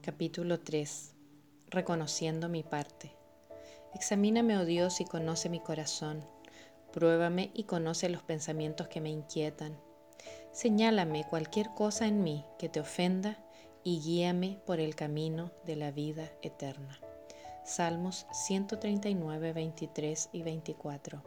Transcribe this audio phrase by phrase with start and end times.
[0.00, 1.14] Capítulo 3
[1.70, 3.12] Reconociendo mi parte.
[3.94, 6.24] Examíname, oh Dios, y conoce mi corazón.
[6.92, 9.78] Pruébame y conoce los pensamientos que me inquietan.
[10.52, 13.44] Señálame cualquier cosa en mí que te ofenda
[13.82, 17.00] y guíame por el camino de la vida eterna.
[17.64, 21.22] Salmos 139, 23 y 24.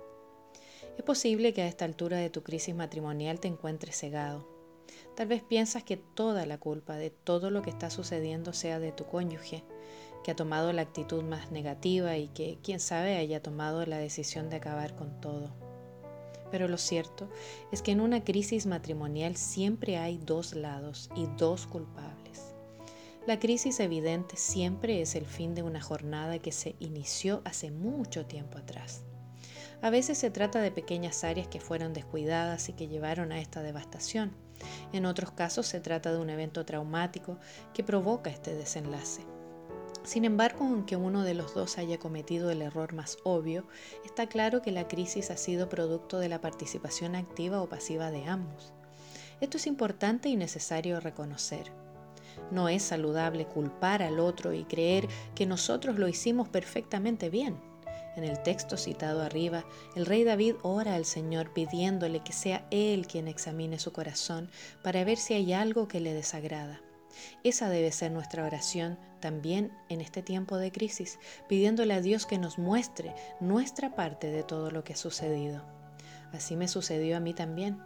[0.97, 4.60] Es posible que a esta altura de tu crisis matrimonial te encuentres cegado.
[5.15, 8.91] Tal vez piensas que toda la culpa de todo lo que está sucediendo sea de
[8.91, 9.63] tu cónyuge,
[10.23, 14.49] que ha tomado la actitud más negativa y que, quién sabe, haya tomado la decisión
[14.49, 15.51] de acabar con todo.
[16.51, 17.29] Pero lo cierto
[17.71, 22.53] es que en una crisis matrimonial siempre hay dos lados y dos culpables.
[23.27, 28.25] La crisis evidente siempre es el fin de una jornada que se inició hace mucho
[28.25, 29.03] tiempo atrás.
[29.81, 33.61] A veces se trata de pequeñas áreas que fueron descuidadas y que llevaron a esta
[33.61, 34.31] devastación.
[34.93, 37.37] En otros casos se trata de un evento traumático
[37.73, 39.21] que provoca este desenlace.
[40.03, 43.65] Sin embargo, aunque uno de los dos haya cometido el error más obvio,
[44.03, 48.25] está claro que la crisis ha sido producto de la participación activa o pasiva de
[48.25, 48.73] ambos.
[49.41, 51.71] Esto es importante y necesario reconocer.
[52.49, 57.70] No es saludable culpar al otro y creer que nosotros lo hicimos perfectamente bien.
[58.15, 63.07] En el texto citado arriba, el rey David ora al Señor pidiéndole que sea Él
[63.07, 64.49] quien examine su corazón
[64.83, 66.81] para ver si hay algo que le desagrada.
[67.43, 72.37] Esa debe ser nuestra oración también en este tiempo de crisis, pidiéndole a Dios que
[72.37, 75.63] nos muestre nuestra parte de todo lo que ha sucedido.
[76.33, 77.77] Así me sucedió a mí también.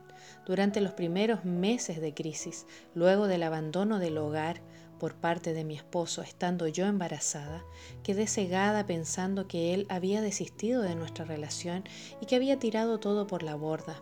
[0.46, 4.62] Durante los primeros meses de crisis, luego del abandono del hogar
[5.00, 7.64] por parte de mi esposo, estando yo embarazada,
[8.04, 11.84] quedé cegada pensando que él había desistido de nuestra relación
[12.22, 14.02] y que había tirado todo por la borda.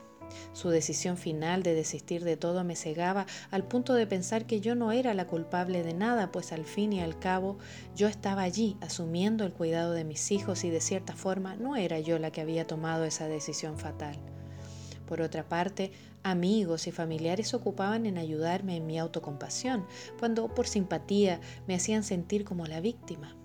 [0.53, 4.75] Su decisión final de desistir de todo me cegaba al punto de pensar que yo
[4.75, 7.58] no era la culpable de nada, pues al fin y al cabo
[7.95, 11.99] yo estaba allí asumiendo el cuidado de mis hijos y de cierta forma no era
[11.99, 14.17] yo la que había tomado esa decisión fatal.
[15.05, 15.91] Por otra parte,
[16.23, 19.86] amigos y familiares se ocupaban en ayudarme en mi autocompasión,
[20.19, 23.36] cuando por simpatía me hacían sentir como la víctima.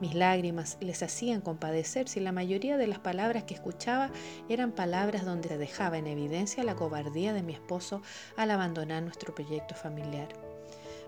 [0.00, 4.10] Mis lágrimas les hacían compadecer si la mayoría de las palabras que escuchaba
[4.48, 8.02] eran palabras donde se dejaba en evidencia la cobardía de mi esposo
[8.36, 10.51] al abandonar nuestro proyecto familiar.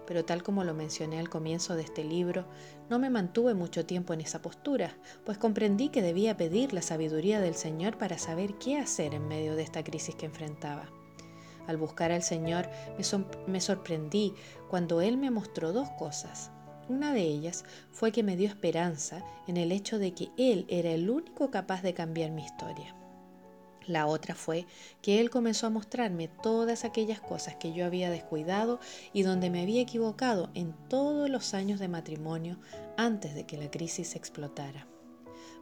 [0.06, 2.46] Pero tal como lo mencioné al comienzo de este libro,
[2.90, 7.40] no me mantuve mucho tiempo en esa postura, pues comprendí que debía pedir la sabiduría
[7.40, 10.88] del Señor para saber qué hacer en medio de esta crisis que enfrentaba.
[11.66, 12.68] Al buscar al Señor
[13.46, 14.34] me, sorprendí
[14.68, 16.50] cuando Él me mostró dos cosas.
[16.88, 20.90] Una de ellas fue que me dio esperanza en el hecho de que Él era
[20.90, 22.94] el único capaz de cambiar mi historia.
[23.86, 24.66] La otra fue
[25.02, 28.80] que Él comenzó a mostrarme todas aquellas cosas que yo había descuidado
[29.12, 32.58] y donde me había equivocado en todos los años de matrimonio
[32.96, 34.86] antes de que la crisis explotara.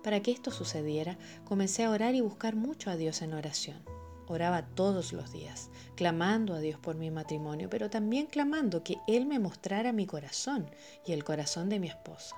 [0.03, 3.83] Para que esto sucediera, comencé a orar y buscar mucho a Dios en oración.
[4.29, 9.27] Oraba todos los días, clamando a Dios por mi matrimonio, pero también clamando que Él
[9.27, 10.71] me mostrara mi corazón
[11.07, 12.37] y el corazón de mi esposo.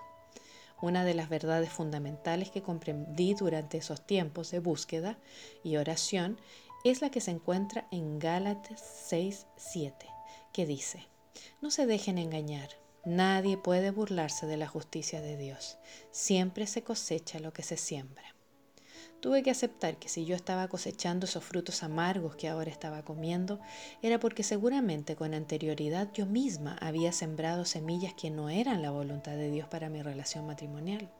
[0.80, 5.18] Una de las verdades fundamentales que comprendí durante esos tiempos de búsqueda
[5.62, 6.38] y oración
[6.84, 9.94] es la que se encuentra en Gálatas 6:7,
[10.52, 11.08] que dice:
[11.62, 12.68] No se dejen engañar.
[13.04, 15.78] Nadie puede burlarse de la justicia de Dios.
[16.10, 18.33] Siempre se cosecha lo que se siembra.
[19.24, 23.58] Tuve que aceptar que si yo estaba cosechando esos frutos amargos que ahora estaba comiendo,
[24.02, 29.32] era porque seguramente con anterioridad yo misma había sembrado semillas que no eran la voluntad
[29.32, 31.10] de Dios para mi relación matrimonial.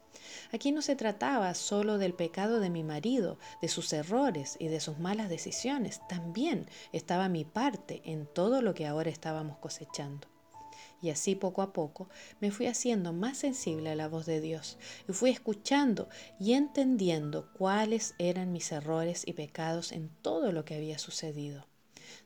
[0.52, 4.80] Aquí no se trataba solo del pecado de mi marido, de sus errores y de
[4.80, 10.33] sus malas decisiones, también estaba mi parte en todo lo que ahora estábamos cosechando.
[11.02, 12.08] Y así poco a poco
[12.40, 14.78] me fui haciendo más sensible a la voz de Dios
[15.08, 16.08] y fui escuchando
[16.40, 21.66] y entendiendo cuáles eran mis errores y pecados en todo lo que había sucedido.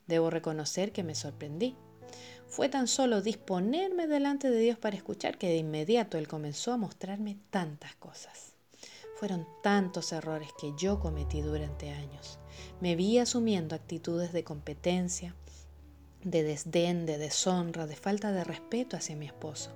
[0.06, 1.76] Debo reconocer que me sorprendí.
[2.46, 6.78] Fue tan solo disponerme delante de Dios para escuchar que de inmediato Él comenzó a
[6.78, 8.54] mostrarme tantas cosas.
[9.16, 12.38] Fueron tantos errores que yo cometí durante años.
[12.80, 15.34] Me vi asumiendo actitudes de competencia,
[16.22, 19.72] de desdén, de deshonra, de falta de respeto hacia mi esposo.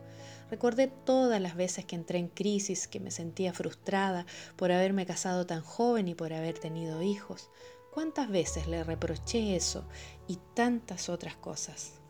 [0.50, 5.46] Recordé todas las veces que entré en crisis, que me sentía frustrada por haberme casado
[5.46, 7.50] tan joven y por haber tenido hijos.
[7.92, 9.88] ¿Cuántas veces le reproché eso
[10.28, 12.01] y tantas otras cosas?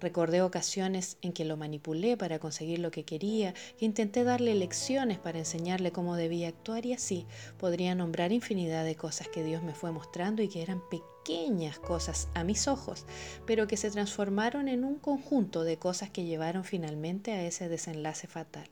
[0.00, 5.18] Recordé ocasiones en que lo manipulé para conseguir lo que quería, que intenté darle lecciones
[5.18, 7.26] para enseñarle cómo debía actuar y así
[7.58, 12.28] podría nombrar infinidad de cosas que Dios me fue mostrando y que eran pequeñas cosas
[12.34, 13.06] a mis ojos,
[13.46, 18.26] pero que se transformaron en un conjunto de cosas que llevaron finalmente a ese desenlace
[18.26, 18.68] fatal.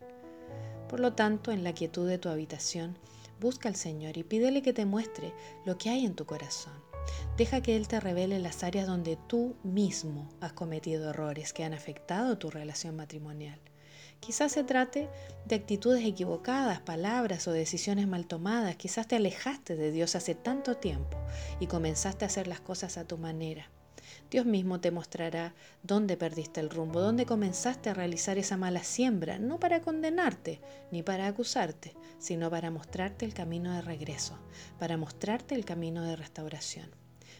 [0.88, 2.96] Por lo tanto, en la quietud de tu habitación,
[3.40, 5.32] busca al Señor y pídele que te muestre
[5.64, 6.87] lo que hay en tu corazón
[7.36, 11.74] Deja que Él te revele las áreas donde tú mismo has cometido errores que han
[11.74, 13.60] afectado tu relación matrimonial.
[14.20, 15.08] Quizás se trate
[15.46, 18.76] de actitudes equivocadas, palabras o decisiones mal tomadas.
[18.76, 21.16] Quizás te alejaste de Dios hace tanto tiempo
[21.60, 23.70] y comenzaste a hacer las cosas a tu manera.
[24.30, 29.38] Dios mismo te mostrará dónde perdiste el rumbo, dónde comenzaste a realizar esa mala siembra,
[29.38, 30.60] no para condenarte
[30.90, 34.38] ni para acusarte, sino para mostrarte el camino de regreso,
[34.78, 36.90] para mostrarte el camino de restauración.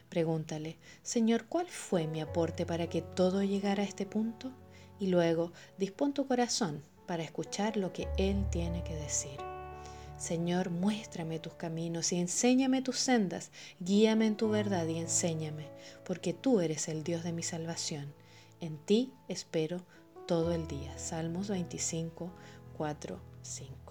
[0.08, 4.52] Pregúntale, Señor, ¿cuál fue mi aporte para que todo llegara a este punto?
[4.98, 9.57] Y luego dispón tu corazón para escuchar lo que Él tiene que decir.
[10.18, 15.68] Señor, muéstrame tus caminos y enséñame tus sendas, guíame en tu verdad y enséñame,
[16.04, 18.12] porque tú eres el Dios de mi salvación.
[18.60, 19.80] En ti espero
[20.26, 20.98] todo el día.
[20.98, 22.32] Salmos 25,
[22.76, 23.87] 4, 5.